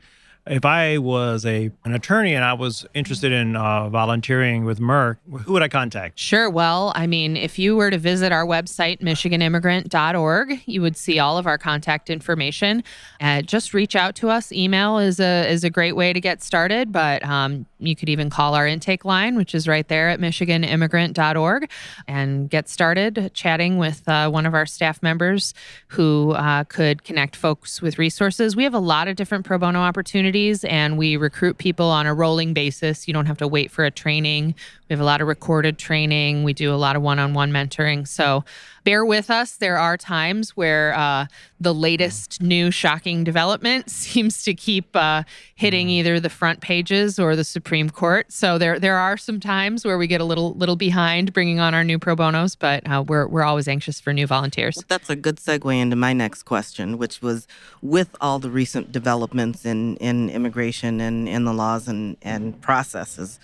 if 0.49 0.65
I 0.65 0.97
was 0.97 1.45
a 1.45 1.69
an 1.85 1.93
attorney 1.93 2.33
and 2.33 2.43
I 2.43 2.53
was 2.53 2.85
interested 2.95 3.31
in 3.31 3.55
uh, 3.55 3.87
volunteering 3.89 4.65
with 4.65 4.79
MIRC, 4.79 5.17
who 5.43 5.53
would 5.53 5.61
I 5.61 5.67
contact? 5.67 6.17
Sure. 6.17 6.49
Well, 6.49 6.91
I 6.95 7.05
mean, 7.05 7.37
if 7.37 7.59
you 7.59 7.75
were 7.75 7.91
to 7.91 7.99
visit 7.99 8.31
our 8.31 8.45
website, 8.45 8.99
michiganimmigrant.org, 8.99 10.61
you 10.65 10.81
would 10.81 10.97
see 10.97 11.19
all 11.19 11.37
of 11.37 11.45
our 11.45 11.59
contact 11.59 12.09
information. 12.09 12.83
Uh, 13.21 13.43
just 13.43 13.75
reach 13.75 13.95
out 13.95 14.15
to 14.15 14.29
us. 14.29 14.51
Email 14.51 14.97
is 14.97 15.19
a 15.19 15.47
is 15.47 15.63
a 15.63 15.69
great 15.69 15.95
way 15.95 16.13
to 16.13 16.19
get 16.19 16.41
started, 16.41 16.91
but 16.91 17.23
um, 17.23 17.67
you 17.77 17.95
could 17.95 18.09
even 18.09 18.31
call 18.31 18.55
our 18.55 18.67
intake 18.67 19.05
line, 19.05 19.35
which 19.35 19.53
is 19.53 19.67
right 19.67 19.87
there 19.87 20.09
at 20.09 20.19
michiganimmigrant.org, 20.19 21.69
and 22.07 22.49
get 22.49 22.67
started 22.67 23.31
chatting 23.35 23.77
with 23.77 24.07
uh, 24.09 24.29
one 24.29 24.47
of 24.47 24.55
our 24.55 24.65
staff 24.65 25.03
members 25.03 25.53
who 25.89 26.31
uh, 26.31 26.63
could 26.63 27.03
connect 27.03 27.35
folks 27.35 27.83
with 27.83 27.99
resources. 27.99 28.55
We 28.55 28.63
have 28.63 28.73
a 28.73 28.79
lot 28.79 29.07
of 29.07 29.15
different 29.15 29.45
pro 29.45 29.59
bono 29.59 29.79
opportunities 29.79 30.38
and 30.63 30.97
we 30.97 31.17
recruit 31.17 31.57
people 31.57 31.87
on 31.87 32.05
a 32.05 32.13
rolling 32.13 32.53
basis. 32.53 33.07
You 33.07 33.13
don't 33.13 33.25
have 33.25 33.37
to 33.39 33.47
wait 33.47 33.71
for 33.71 33.85
a 33.85 33.91
training. 33.91 34.55
We 34.87 34.93
have 34.93 34.99
a 34.99 35.05
lot 35.05 35.21
of 35.21 35.27
recorded 35.27 35.77
training. 35.77 36.43
We 36.43 36.53
do 36.53 36.73
a 36.73 36.77
lot 36.77 36.95
of 36.95 37.01
one 37.01 37.19
on 37.19 37.33
one 37.33 37.51
mentoring. 37.51 38.07
So 38.07 38.43
bear 38.83 39.05
with 39.05 39.29
us. 39.29 39.55
There 39.55 39.77
are 39.77 39.97
times 39.97 40.55
where 40.55 40.93
uh, 40.95 41.27
the 41.59 41.73
latest 41.73 42.41
new 42.41 42.71
shocking 42.71 43.23
development 43.23 43.89
seems 43.89 44.43
to 44.43 44.53
keep 44.53 44.95
uh, 44.95 45.23
hitting 45.55 45.87
mm. 45.87 45.91
either 45.91 46.19
the 46.19 46.29
front 46.29 46.61
pages 46.61 47.19
or 47.19 47.35
the 47.35 47.43
Supreme 47.43 47.89
Court. 47.89 48.31
So 48.31 48.57
there 48.57 48.79
there 48.79 48.97
are 48.97 49.17
some 49.17 49.39
times 49.39 49.85
where 49.85 49.97
we 49.97 50.07
get 50.07 50.21
a 50.21 50.25
little 50.25 50.53
little 50.53 50.75
behind 50.75 51.33
bringing 51.33 51.59
on 51.59 51.73
our 51.73 51.83
new 51.83 51.99
pro 51.99 52.15
bonos, 52.15 52.55
but 52.55 52.89
uh, 52.89 53.03
we're 53.07 53.27
we're 53.27 53.43
always 53.43 53.67
anxious 53.67 53.99
for 53.99 54.13
new 54.13 54.27
volunteers. 54.27 54.77
Well, 54.77 54.85
that's 54.87 55.09
a 55.09 55.15
good 55.15 55.37
segue 55.37 55.79
into 55.79 55.95
my 55.95 56.13
next 56.13 56.43
question, 56.43 56.97
which 56.97 57.21
was 57.21 57.47
with 57.81 58.15
all 58.21 58.39
the 58.39 58.49
recent 58.49 58.91
developments 58.91 59.65
in 59.65 59.97
in 59.97 60.29
immigration 60.29 60.99
and 61.01 61.27
in 61.27 61.45
the 61.45 61.53
laws 61.53 61.87
and 61.87 62.17
and 62.21 62.59
processes 62.61 63.39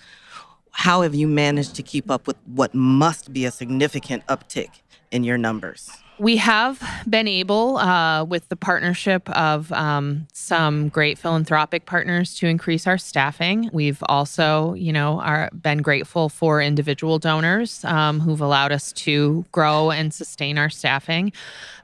how 0.78 1.00
have 1.00 1.14
you 1.14 1.26
managed 1.26 1.74
to 1.74 1.82
keep 1.82 2.10
up 2.10 2.26
with 2.26 2.36
what 2.44 2.74
must 2.74 3.32
be 3.32 3.46
a 3.46 3.50
significant 3.50 4.26
uptick 4.26 4.68
in 5.10 5.24
your 5.24 5.38
numbers? 5.38 6.05
We 6.18 6.38
have 6.38 6.82
been 7.08 7.28
able, 7.28 7.76
uh, 7.76 8.24
with 8.24 8.48
the 8.48 8.56
partnership 8.56 9.28
of 9.30 9.70
um, 9.72 10.26
some 10.32 10.88
great 10.88 11.18
philanthropic 11.18 11.84
partners, 11.84 12.34
to 12.36 12.46
increase 12.46 12.86
our 12.86 12.96
staffing. 12.96 13.68
We've 13.70 14.02
also, 14.08 14.72
you 14.74 14.94
know, 14.94 15.20
are, 15.20 15.50
been 15.52 15.82
grateful 15.82 16.30
for 16.30 16.62
individual 16.62 17.18
donors 17.18 17.84
um, 17.84 18.20
who've 18.20 18.40
allowed 18.40 18.72
us 18.72 18.92
to 18.92 19.44
grow 19.52 19.90
and 19.90 20.12
sustain 20.12 20.56
our 20.56 20.70
staffing. 20.70 21.32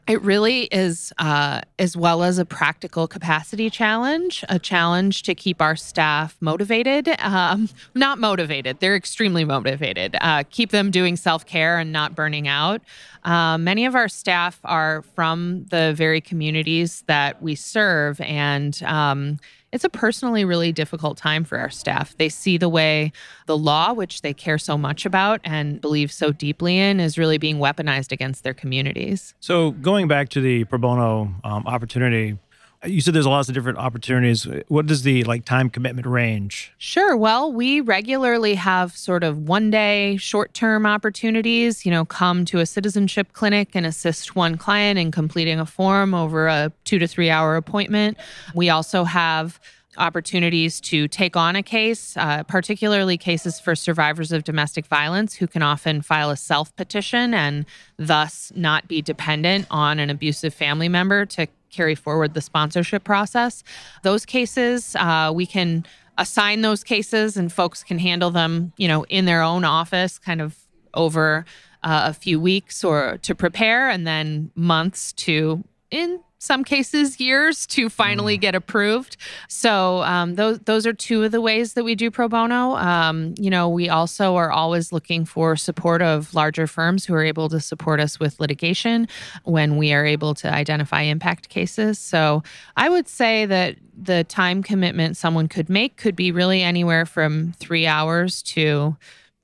It 0.09 0.21
really 0.23 0.62
is, 0.65 1.12
uh, 1.19 1.61
as 1.79 1.97
well 1.97 2.25
as 2.25 2.39
a 2.39 2.45
practical 2.45 3.07
capacity 3.07 3.71
challenge, 3.71 4.45
a 4.49 4.59
challenge 4.59 5.23
to 5.25 5.35
keep 5.35 5.62
our 5.62 5.77
staff 5.77 6.37
motivated. 6.41 7.09
Um, 7.21 7.69
not 7.95 8.19
motivated, 8.19 8.81
they're 8.81 8.97
extremely 8.97 9.45
motivated. 9.45 10.17
Uh, 10.21 10.43
keep 10.51 10.71
them 10.71 10.91
doing 10.91 11.15
self 11.15 11.47
care 11.47 11.79
and 11.79 11.93
not 11.93 12.17
burning 12.17 12.49
out. 12.49 12.83
Uh, 13.23 13.57
many 13.57 13.87
of 13.87 13.95
our 13.95 14.09
staff 14.23 14.61
are 14.62 15.02
from 15.17 15.64
the 15.71 15.93
very 15.97 16.21
communities 16.21 17.02
that 17.09 17.43
we 17.43 17.57
serve, 17.57 18.21
and 18.21 18.81
um, 18.85 19.41
it's 19.73 19.83
a 19.83 19.88
personally 19.88 20.45
really 20.45 20.71
difficult 20.71 21.19
time 21.19 21.43
for 21.43 21.59
our 21.59 21.71
staff. 21.71 22.17
They 22.19 22.29
see 22.29 22.57
the 22.57 22.69
way 22.69 23.11
the 23.47 23.59
law, 23.59 23.93
which 23.93 24.23
they 24.23 24.33
care 24.33 24.59
so 24.59 24.79
much 24.79 25.05
about 25.05 25.41
and 25.43 25.81
believe 25.81 26.12
so 26.12 26.31
deeply 26.31 26.79
in, 26.79 27.00
is 27.00 27.19
really 27.19 27.37
being 27.37 27.57
weaponized 27.57 28.12
against 28.12 28.45
their 28.45 28.55
communities. 28.55 29.35
So, 29.41 29.73
going 29.73 30.07
back 30.07 30.29
to 30.29 30.41
the 30.41 30.62
pro 30.67 30.79
bono 30.79 31.35
um, 31.43 31.67
opportunity, 31.67 32.38
you 32.85 33.01
said 33.01 33.15
there's 33.15 33.27
lots 33.27 33.49
of 33.49 33.55
different 33.55 33.79
opportunities. 33.79 34.47
What 34.69 34.87
does 34.87 35.03
the 35.03 35.25
like 35.25 35.45
time 35.45 35.71
commitment 35.71 36.07
range? 36.07 36.73
Sure. 36.79 37.17
Well, 37.17 37.53
we 37.53 37.81
regularly 37.81 38.55
have 38.55 38.97
sort 38.97 39.23
of 39.23 39.39
one 39.39 39.71
day 39.71 40.17
short 40.17 40.53
term 40.55 40.85
opportunities, 40.87 41.87
you 41.87 41.91
know, 41.91 42.05
come 42.05 42.45
to 42.47 42.59
a 42.59 42.67
citizenship 42.67 43.33
clinic 43.33 43.71
and 43.75 43.87
assist 43.87 44.35
one 44.35 44.57
client 44.57 44.99
in 44.99 45.11
completing 45.11 45.61
a 45.61 45.67
form 45.67 46.15
over 46.15 46.49
a 46.49 46.73
two 46.85 46.99
to 46.99 47.07
three 47.07 47.31
hour 47.31 47.57
appointment. 47.57 48.19
We 48.55 48.71
also 48.71 49.05
have 49.05 49.61
opportunities 49.99 50.81
to 50.81 51.07
take 51.07 51.37
on 51.37 51.55
a 51.55 51.62
case, 51.62 52.17
uh, 52.17 52.43
particularly 52.45 53.19
cases 53.19 53.61
for 53.61 53.75
survivors 53.75 54.33
of 54.33 54.43
domestic 54.43 54.87
violence 54.87 55.35
who 55.35 55.47
can 55.47 55.62
often 55.62 56.03
file 56.03 56.31
a 56.31 56.37
self 56.37 56.75
petition 56.77 57.35
and 57.35 57.67
thus 57.97 58.51
not 58.57 58.89
be 58.89 59.03
dependent 59.03 59.67
on 59.71 59.99
an 59.99 60.11
abusive 60.11 60.55
family 60.55 60.89
member 60.89 61.27
to 61.27 61.47
carry 61.73 61.95
forward 61.95 62.35
the 62.35 62.41
sponsorship 62.41 63.02
process. 63.02 63.64
Those 64.02 64.25
cases, 64.25 64.95
uh, 64.97 65.33
we 65.35 65.47
can 65.47 65.85
assign 66.19 66.61
those 66.61 66.85
cases 66.85 67.37
and 67.37 67.52
folks 67.52 67.83
can 67.83 67.99
handle 67.99 68.31
them, 68.31 68.73
you 68.76 68.87
know, 68.87 69.05
in 69.05 69.25
their 69.25 69.43
own 69.43 69.64
office, 69.64 70.19
kind 70.19 70.41
of 70.41 70.57
over 70.95 71.45
uh, 71.83 72.05
a 72.07 72.14
few 72.14 72.38
weeks 72.38 72.85
or 72.85 73.19
to 73.23 73.35
prepare 73.35 73.88
and 73.88 74.07
then 74.07 74.50
months 74.55 75.12
to 75.14 75.64
in 75.91 76.21
some 76.43 76.65
cases 76.65 77.21
years 77.21 77.69
to 77.69 77.89
finally 77.89 78.37
mm. 78.37 78.41
get 78.41 78.55
approved. 78.57 79.17
So 79.47 80.03
um, 80.03 80.35
those 80.35 80.59
those 80.61 80.89
are 80.89 80.93
two 80.93 81.23
of 81.23 81.31
the 81.31 81.41
ways 81.41 81.75
that 81.75 81.85
we 81.85 81.95
do 81.95 82.11
pro 82.11 82.29
bono. 82.29 82.75
Um, 82.75 83.35
you 83.39 83.49
know, 83.49 83.69
we 83.69 83.89
also 83.89 84.35
are 84.35 84.51
always 84.51 84.91
looking 84.91 85.25
for 85.25 85.55
support 85.55 86.03
of 86.03 86.35
larger 86.35 86.67
firms 86.67 87.05
who 87.05 87.15
are 87.15 87.23
able 87.23 87.49
to 87.49 87.61
support 87.61 88.01
us 88.01 88.19
with 88.19 88.41
litigation 88.41 89.07
when 89.45 89.77
we 89.77 89.93
are 89.93 90.05
able 90.05 90.35
to 90.35 90.53
identify 90.53 91.03
impact 91.03 91.49
cases. 91.49 92.01
So 92.01 92.43
I 92.77 92.89
would 92.89 93.07
say 93.07 93.47
that 93.47 93.77
the 93.97 94.25
time 94.25 94.65
commitment 94.65 95.17
someone 95.17 95.47
could 95.47 95.69
make 95.69 95.97
could 95.97 96.17
be 96.17 96.33
really 96.33 96.63
anywhere 96.63 97.07
from 97.07 97.53
three 97.53 97.87
hours 97.87 98.43
to 98.43 98.97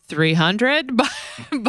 300 0.09 0.97
but, 0.97 1.13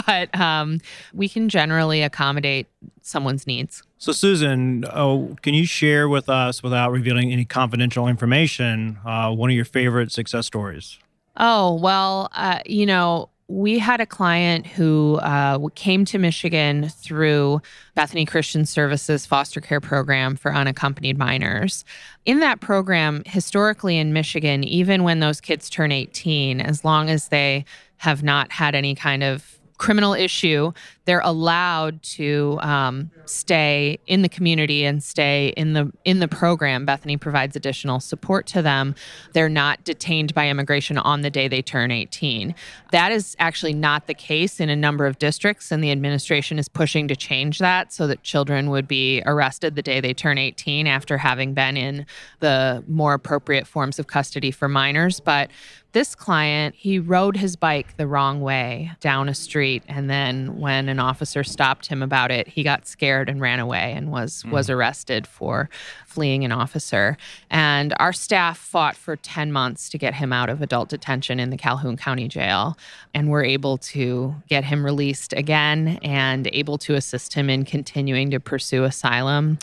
but 0.06 0.40
um, 0.40 0.80
we 1.14 1.30
can 1.30 1.50
generally 1.50 2.02
accommodate 2.02 2.68
someone's 3.02 3.46
needs 3.46 3.84
so 3.98 4.12
susan 4.12 4.86
oh, 4.94 5.36
can 5.42 5.54
you 5.54 5.66
share 5.66 6.08
with 6.10 6.30
us 6.30 6.64
without 6.64 6.92
revealing 6.92 7.32
any 7.32 7.46
confidential 7.46 8.08
information 8.08 8.98
uh, 9.06 9.32
one 9.32 9.50
of 9.50 9.56
your 9.56 9.66
favorite 9.66 10.12
success 10.12 10.46
stories 10.46 11.00
oh 11.38 11.76
well 11.76 12.30
uh, 12.34 12.60
you 12.66 12.86
know 12.86 13.30
we 13.50 13.80
had 13.80 14.00
a 14.00 14.06
client 14.06 14.68
who 14.68 15.16
uh, 15.24 15.58
came 15.74 16.06
to 16.06 16.20
Michigan 16.20 16.88
through 16.88 17.62
Bethany 17.96 18.24
Christian 18.24 18.64
Services 18.64 19.26
foster 19.26 19.60
care 19.60 19.82
program 19.82 20.36
for 20.36 20.54
unaccompanied 20.54 21.18
minors. 21.18 21.84
In 22.26 22.42
that 22.42 22.62
program, 22.62 23.24
historically 23.26 23.98
in 23.98 24.14
Michigan, 24.14 24.64
even 24.64 25.02
when 25.02 25.20
those 25.20 25.42
kids 25.42 25.68
turn 25.68 25.92
18, 25.92 26.62
as 26.62 26.86
long 26.86 27.10
as 27.10 27.30
they 27.30 27.66
have 28.00 28.24
not 28.24 28.52
had 28.52 28.76
any 28.76 28.96
kind 28.96 29.24
of 29.24 29.60
criminal 29.80 30.14
issue, 30.14 30.72
they're 31.06 31.22
allowed 31.22 32.04
to 32.04 32.60
um, 32.62 33.10
stay 33.26 33.98
in 34.06 34.22
the 34.22 34.30
community 34.30 34.86
and 34.86 35.02
stay 35.02 35.54
in 35.58 35.74
the 35.74 35.92
in 36.06 36.20
the 36.20 36.28
program. 36.28 36.86
Bethany 36.86 37.18
provides 37.18 37.56
additional 37.56 38.00
support 38.00 38.46
to 38.48 38.62
them. 38.62 38.94
They're 39.34 39.50
not 39.50 39.84
detained 39.84 40.36
by 40.36 40.50
immigration 40.50 41.00
on 41.00 41.22
the 41.22 41.32
day 41.32 41.48
they 41.48 41.64
turn 41.64 41.90
18. 41.90 42.54
That 42.92 43.12
is 43.12 43.36
actually 43.40 43.74
not 43.74 44.06
the 44.06 44.14
case 44.14 44.60
in 44.60 44.70
a 44.70 44.76
number 44.76 45.08
of 45.08 45.18
districts, 45.18 45.72
and 45.72 45.84
the 45.84 45.92
administration 45.92 46.60
is 46.60 46.68
pushing 46.68 47.08
to 47.08 47.16
change 47.16 47.58
that 47.58 47.92
so 47.92 48.06
that 48.06 48.22
children 48.22 48.70
would 48.70 48.88
be 48.88 49.24
arrested 49.26 49.76
the 49.76 49.82
day 49.82 50.00
they 50.00 50.14
turn 50.14 50.38
18 50.38 50.86
after 50.86 51.18
having 51.18 51.54
been 51.54 51.78
in 51.78 52.06
the 52.40 52.84
more 52.88 53.14
appropriate 53.14 53.66
forms 53.66 53.98
of 53.98 54.08
custody 54.08 54.52
for 54.52 54.68
minors. 54.68 55.20
But 55.20 55.50
this 55.92 56.14
client, 56.14 56.76
he 56.76 57.00
rode 57.00 57.38
his 57.38 57.56
bike 57.56 57.98
the 57.98 58.08
wrong 58.08 58.42
way 58.42 58.92
down 59.00 59.28
a 59.28 59.34
street, 59.34 59.84
and 59.88 60.10
then 60.10 60.60
when 60.60 60.88
an 60.88 61.00
officer 61.00 61.44
stopped 61.44 61.88
him 61.88 62.04
about 62.04 62.32
it, 62.32 62.48
he 62.48 62.64
got 62.64 62.88
scared 62.88 63.30
and 63.30 63.42
ran 63.42 63.60
away 63.60 63.94
and 63.96 64.12
was 64.12 64.44
mm. 64.44 64.52
was 64.52 64.70
arrested 64.70 65.26
for 65.26 65.70
fleeing 66.10 66.44
an 66.44 66.52
officer. 66.52 67.18
And 67.50 67.94
our 68.00 68.12
staff 68.12 68.58
fought 68.58 68.96
for 68.96 69.16
10 69.16 69.52
months 69.52 69.90
to 69.90 69.98
get 69.98 70.16
him 70.16 70.34
out 70.34 70.50
of 70.50 70.62
adult 70.62 70.90
detention 70.90 71.40
in 71.40 71.52
the 71.52 71.58
Calhoun 71.58 71.98
County 71.98 72.28
Jail, 72.28 72.78
and 73.14 73.30
we're 73.30 73.44
able 73.44 73.78
to 73.78 74.36
get 74.50 74.64
him 74.64 74.84
released 74.84 75.34
again 75.34 76.00
and 76.02 76.50
able 76.52 76.78
to 76.80 76.96
assist 76.96 77.34
him 77.34 77.50
in 77.50 77.64
continuing 77.64 78.32
to 78.32 78.40
pursue 78.40 78.84
asylum. 78.84 79.60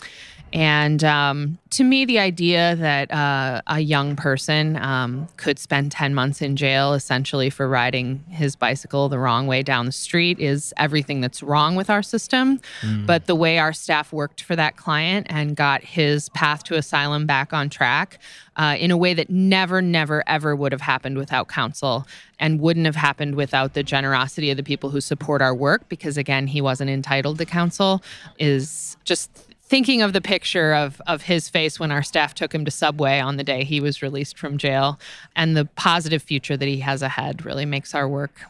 And 0.53 1.03
um, 1.03 1.57
to 1.71 1.83
me, 1.83 2.05
the 2.05 2.19
idea 2.19 2.75
that 2.77 3.11
uh, 3.11 3.61
a 3.67 3.79
young 3.79 4.15
person 4.15 4.77
um, 4.77 5.27
could 5.37 5.59
spend 5.59 5.91
10 5.91 6.15
months 6.15 6.41
in 6.41 6.55
jail 6.55 6.93
essentially 6.93 7.49
for 7.49 7.67
riding 7.67 8.23
his 8.29 8.55
bicycle 8.55 9.09
the 9.09 9.19
wrong 9.19 9.47
way 9.47 9.61
down 9.61 9.85
the 9.85 9.91
street 9.91 10.39
is 10.39 10.73
everything 10.77 11.19
that's 11.19 11.43
wrong 11.43 11.75
with 11.75 11.89
our 11.89 12.01
system. 12.01 12.61
Mm. 12.81 13.05
But 13.05 13.25
the 13.25 13.35
way 13.35 13.59
our 13.59 13.73
staff 13.73 14.13
worked 14.13 14.41
for 14.41 14.55
that 14.55 14.77
client 14.77 15.27
and 15.29 15.55
got 15.55 15.83
his 15.83 16.29
path 16.37 16.63
to 16.63 16.75
asylum 16.75 17.25
back 17.25 17.51
on 17.51 17.67
track 17.67 18.19
uh, 18.57 18.75
in 18.79 18.91
a 18.91 18.97
way 18.97 19.15
that 19.15 19.27
never, 19.29 19.81
never, 19.81 20.23
ever 20.27 20.55
would 20.55 20.71
have 20.71 20.81
happened 20.81 21.17
without 21.17 21.47
counsel 21.47 22.05
and 22.39 22.59
wouldn't 22.59 22.85
have 22.85 22.95
happened 22.95 23.33
without 23.33 23.73
the 23.73 23.81
generosity 23.81 24.51
of 24.51 24.57
the 24.57 24.63
people 24.71 24.91
who 24.91 25.01
support 25.01 25.41
our 25.41 25.55
work, 25.55 25.89
because 25.89 26.15
again, 26.15 26.45
he 26.45 26.61
wasn't 26.61 26.89
entitled 26.89 27.39
to 27.39 27.45
counsel, 27.45 28.03
is 28.37 28.97
just 29.03 29.31
thinking 29.63 30.01
of 30.01 30.13
the 30.13 30.21
picture 30.21 30.73
of 30.73 31.01
of 31.07 31.23
his 31.23 31.49
face 31.49 31.79
when 31.79 31.91
our 31.91 32.03
staff 32.03 32.33
took 32.33 32.53
him 32.53 32.63
to 32.63 32.71
Subway 32.71 33.19
on 33.19 33.37
the 33.37 33.43
day 33.43 33.63
he 33.63 33.81
was 33.81 34.01
released 34.01 34.37
from 34.37 34.57
jail, 34.57 34.99
and 35.35 35.57
the 35.57 35.65
positive 35.75 36.21
future 36.21 36.55
that 36.55 36.67
he 36.67 36.79
has 36.81 37.01
ahead 37.01 37.45
really 37.45 37.65
makes 37.65 37.95
our 37.95 38.07
work 38.07 38.41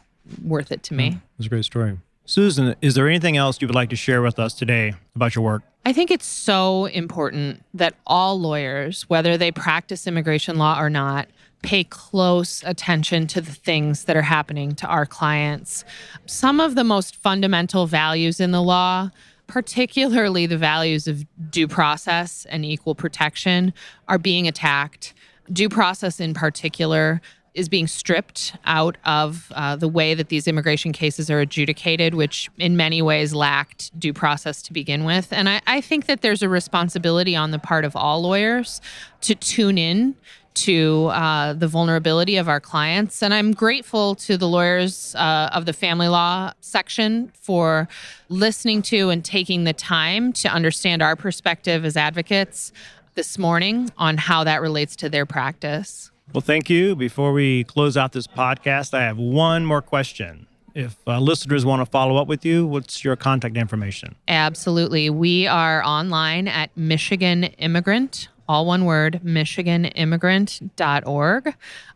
worth 0.44 0.70
it 0.70 0.82
to 0.82 0.94
me. 0.94 1.10
Mm, 1.10 1.20
that's 1.36 1.46
a 1.46 1.50
great 1.50 1.64
story. 1.64 1.98
Susan, 2.28 2.74
is 2.82 2.94
there 2.94 3.08
anything 3.08 3.38
else 3.38 3.58
you 3.58 3.66
would 3.66 3.74
like 3.74 3.88
to 3.88 3.96
share 3.96 4.20
with 4.20 4.38
us 4.38 4.52
today 4.52 4.92
about 5.16 5.34
your 5.34 5.42
work? 5.42 5.62
I 5.86 5.94
think 5.94 6.10
it's 6.10 6.26
so 6.26 6.84
important 6.84 7.64
that 7.72 7.94
all 8.06 8.38
lawyers, 8.38 9.08
whether 9.08 9.38
they 9.38 9.50
practice 9.50 10.06
immigration 10.06 10.56
law 10.56 10.78
or 10.78 10.90
not, 10.90 11.28
pay 11.62 11.84
close 11.84 12.62
attention 12.66 13.28
to 13.28 13.40
the 13.40 13.52
things 13.52 14.04
that 14.04 14.14
are 14.14 14.20
happening 14.20 14.74
to 14.74 14.86
our 14.86 15.06
clients. 15.06 15.86
Some 16.26 16.60
of 16.60 16.74
the 16.74 16.84
most 16.84 17.16
fundamental 17.16 17.86
values 17.86 18.40
in 18.40 18.50
the 18.50 18.62
law 18.62 19.10
particularly 19.46 20.44
the 20.44 20.58
values 20.58 21.08
of 21.08 21.24
due 21.50 21.66
process 21.66 22.46
and 22.50 22.66
equal 22.66 22.94
protection, 22.94 23.72
are 24.06 24.18
being 24.18 24.46
attacked 24.46 25.14
due 25.50 25.68
process 25.68 26.20
in 26.20 26.34
particular 26.34 27.20
is 27.58 27.68
being 27.68 27.88
stripped 27.88 28.54
out 28.64 28.96
of 29.04 29.52
uh, 29.54 29.74
the 29.74 29.88
way 29.88 30.14
that 30.14 30.28
these 30.28 30.46
immigration 30.46 30.92
cases 30.92 31.28
are 31.28 31.40
adjudicated, 31.40 32.14
which 32.14 32.48
in 32.56 32.76
many 32.76 33.02
ways 33.02 33.34
lacked 33.34 33.98
due 33.98 34.12
process 34.12 34.62
to 34.62 34.72
begin 34.72 35.04
with. 35.04 35.32
And 35.32 35.48
I, 35.48 35.60
I 35.66 35.80
think 35.80 36.06
that 36.06 36.22
there's 36.22 36.42
a 36.42 36.48
responsibility 36.48 37.34
on 37.34 37.50
the 37.50 37.58
part 37.58 37.84
of 37.84 37.96
all 37.96 38.22
lawyers 38.22 38.80
to 39.22 39.34
tune 39.34 39.76
in 39.76 40.14
to 40.54 41.06
uh, 41.06 41.52
the 41.52 41.68
vulnerability 41.68 42.36
of 42.36 42.48
our 42.48 42.60
clients. 42.60 43.22
And 43.22 43.34
I'm 43.34 43.52
grateful 43.52 44.14
to 44.16 44.36
the 44.36 44.48
lawyers 44.48 45.14
uh, 45.16 45.50
of 45.52 45.66
the 45.66 45.72
family 45.72 46.08
law 46.08 46.52
section 46.60 47.32
for 47.40 47.88
listening 48.28 48.82
to 48.82 49.10
and 49.10 49.24
taking 49.24 49.64
the 49.64 49.72
time 49.72 50.32
to 50.34 50.48
understand 50.48 51.02
our 51.02 51.16
perspective 51.16 51.84
as 51.84 51.96
advocates 51.96 52.72
this 53.14 53.36
morning 53.36 53.90
on 53.98 54.16
how 54.16 54.44
that 54.44 54.60
relates 54.60 54.94
to 54.96 55.08
their 55.08 55.26
practice. 55.26 56.10
Well, 56.32 56.40
thank 56.40 56.68
you. 56.68 56.94
Before 56.94 57.32
we 57.32 57.64
close 57.64 57.96
out 57.96 58.12
this 58.12 58.26
podcast, 58.26 58.94
I 58.94 59.02
have 59.02 59.18
one 59.18 59.64
more 59.64 59.82
question. 59.82 60.46
If 60.74 60.96
uh, 61.06 61.18
listeners 61.18 61.64
want 61.64 61.80
to 61.80 61.86
follow 61.86 62.16
up 62.16 62.28
with 62.28 62.44
you, 62.44 62.66
what's 62.66 63.02
your 63.02 63.16
contact 63.16 63.56
information? 63.56 64.14
Absolutely. 64.28 65.10
We 65.10 65.46
are 65.46 65.82
online 65.82 66.46
at 66.46 66.70
Michigan 66.76 67.44
Immigrant 67.44 68.28
all 68.48 68.66
one 68.66 68.86
word, 68.86 69.20
michiganimmigrant.org. 69.24 71.54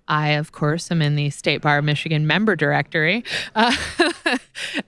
I, 0.09 0.31
of 0.31 0.51
course, 0.53 0.91
am 0.91 1.01
in 1.01 1.15
the 1.17 1.31
State 1.31 1.62
Bar 1.62 1.79
of 1.79 1.85
Michigan 1.85 2.27
member 2.27 2.57
directory. 2.57 3.25
Uh, 3.55 3.75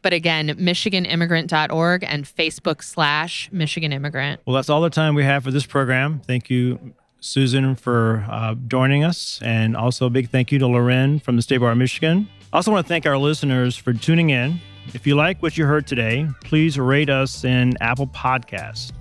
but 0.03 0.13
again, 0.13 0.49
michiganimmigrant.org 0.49 2.05
and 2.05 2.27
Facebook 2.27 2.83
slash 2.83 3.49
Michigan 3.51 3.91
Immigrant. 3.93 4.43
Well, 4.45 4.55
that's 4.55 4.69
all 4.69 4.83
the 4.83 4.91
time 4.91 5.15
we 5.15 5.25
have 5.25 5.45
for 5.45 5.51
this 5.51 5.65
program. 5.65 6.21
Thank 6.27 6.51
you, 6.51 6.93
Susan, 7.25 7.75
for 7.75 8.25
uh, 8.31 8.55
joining 8.69 9.03
us. 9.03 9.41
And 9.43 9.77
also 9.77 10.07
a 10.07 10.11
big 10.11 10.29
thank 10.29 10.53
you 10.53 10.59
to 10.59 10.67
Loren 10.67 11.19
from 11.21 11.37
the 11.37 11.43
State 11.43 11.59
Bar 11.59 11.73
of 11.73 11.79
Michigan. 11.79 12.29
I 12.53 12.57
also 12.57 12.71
want 12.71 12.87
to 12.87 12.89
thank 12.89 13.07
our 13.07 13.17
listeners 13.17 13.77
for 13.77 13.93
tuning 13.93 14.31
in. 14.31 14.61
If 14.93 15.07
you 15.07 15.15
like 15.15 15.43
what 15.43 15.57
you 15.57 15.65
heard 15.65 15.87
today, 15.87 16.29
please 16.45 16.79
rate 16.79 17.09
us 17.09 17.45
in 17.45 17.75
Apple 17.81 18.07
Podcasts. 18.09 18.93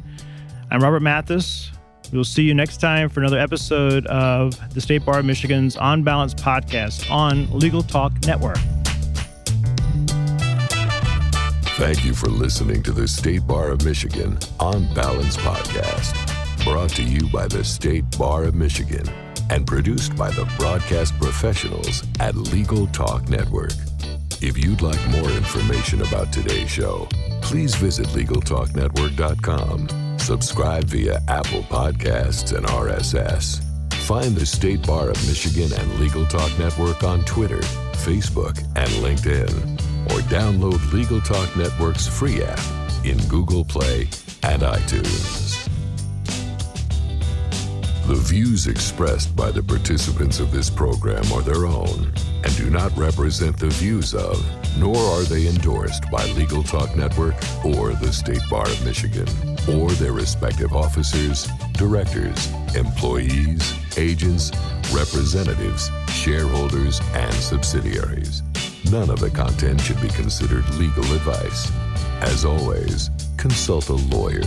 I'm 0.72 0.82
Robert 0.82 1.02
Mathis. 1.02 1.70
We'll 2.14 2.24
see 2.24 2.44
you 2.44 2.54
next 2.54 2.78
time 2.78 3.10
for 3.10 3.20
another 3.20 3.40
episode 3.40 4.06
of 4.08 4.58
the 4.74 4.80
State 4.80 5.04
Bar 5.04 5.20
of 5.20 5.26
Michigan's 5.26 5.76
On 5.76 6.04
Balance 6.04 6.34
podcast 6.34 7.12
on 7.12 7.52
Legal 7.52 7.84
Talk 7.84 8.14
Network. 8.26 8.58
Thank 11.76 12.06
you 12.06 12.14
for 12.14 12.28
listening 12.28 12.84
to 12.84 12.92
the 12.92 13.08
State 13.08 13.46
Bar 13.46 13.70
of 13.70 13.84
Michigan 13.84 14.38
On 14.60 14.92
Balance 14.94 15.38
podcast, 15.38 16.33
brought 16.64 16.90
to 16.92 17.04
you 17.04 17.28
by 17.30 17.48
the 17.48 17.64
State 17.64 18.06
Bar 18.18 18.46
of 18.46 18.56
Michigan 18.56 19.06
and 19.50 19.68
produced 19.68 20.16
by 20.16 20.32
the 20.32 20.50
broadcast 20.58 21.18
professionals 21.20 22.04
at 22.20 22.36
Legal 22.36 22.88
Talk 22.88 23.28
Network. 23.30 23.74
If 24.42 24.58
you'd 24.58 24.82
like 24.82 25.06
more 25.10 25.30
information 25.30 26.02
about 26.02 26.32
today's 26.32 26.70
show, 26.70 27.08
please 27.42 27.76
visit 27.76 28.08
LegalTalkNetwork.com 28.08 30.04
Subscribe 30.24 30.86
via 30.86 31.22
Apple 31.28 31.64
Podcasts 31.64 32.56
and 32.56 32.66
RSS. 32.66 33.62
Find 34.06 34.34
the 34.34 34.46
State 34.46 34.88
Bar 34.88 35.10
of 35.10 35.28
Michigan 35.28 35.78
and 35.78 36.00
Legal 36.00 36.26
Talk 36.26 36.58
Network 36.58 37.04
on 37.04 37.26
Twitter, 37.26 37.60
Facebook, 38.06 38.58
and 38.78 38.90
LinkedIn. 39.04 39.52
Or 40.14 40.22
download 40.30 40.94
Legal 40.94 41.20
Talk 41.20 41.54
Network's 41.58 42.08
free 42.08 42.42
app 42.42 42.60
in 43.04 43.18
Google 43.28 43.66
Play 43.66 44.04
and 44.44 44.62
iTunes. 44.62 45.53
The 48.06 48.16
views 48.16 48.68
expressed 48.68 49.34
by 49.34 49.50
the 49.50 49.64
participants 49.64 50.42
of 50.42 50.52
this 50.52 50.70
program 50.70 51.24
are 51.32 51.42
their 51.42 51.66
own 51.66 52.12
and 52.44 52.58
do 52.58 52.70
not 52.70 52.96
represent 52.98 53.58
the 53.58 53.70
views 53.70 54.14
of, 54.14 54.46
nor 54.78 54.98
are 54.98 55.24
they 55.24 55.48
endorsed 55.48 56.12
by 56.12 56.26
Legal 56.32 56.64
Talk 56.64 56.98
Network 56.98 57.36
or 57.64 57.94
the 57.94 58.12
State 58.12 58.42
Bar 58.50 58.68
of 58.68 58.86
Michigan 58.86 59.28
or 59.72 59.90
their 59.92 60.12
respective 60.12 60.74
officers, 60.76 61.48
directors, 61.72 62.52
employees, 62.76 63.74
agents, 63.98 64.52
representatives, 64.92 65.90
shareholders, 66.10 67.00
and 67.14 67.34
subsidiaries. 67.34 68.44
None 68.92 69.10
of 69.10 69.22
the 69.22 69.30
content 69.30 69.80
should 69.80 70.02
be 70.02 70.10
considered 70.10 70.68
legal 70.76 71.06
advice. 71.14 71.72
As 72.22 72.44
always, 72.44 73.10
consult 73.38 73.88
a 73.88 73.94
lawyer. 73.94 74.44